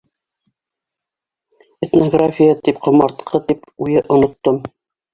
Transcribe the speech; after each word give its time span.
Этнография 1.89 2.57
тип, 2.65 2.83
ҡомартҡы 2.89 3.45
тип, 3.53 3.73
уйы 3.87 4.07
оноттом... 4.19 4.63